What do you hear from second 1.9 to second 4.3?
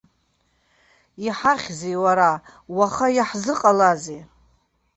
уара, уаха, иаҳзыҟалазеи?